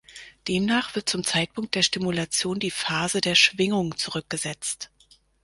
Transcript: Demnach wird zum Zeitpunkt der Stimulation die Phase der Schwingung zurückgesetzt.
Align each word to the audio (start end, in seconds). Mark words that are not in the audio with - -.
Demnach 0.47 0.95
wird 0.95 1.07
zum 1.09 1.23
Zeitpunkt 1.23 1.75
der 1.75 1.83
Stimulation 1.83 2.57
die 2.57 2.71
Phase 2.71 3.21
der 3.21 3.35
Schwingung 3.35 3.95
zurückgesetzt. 3.97 4.89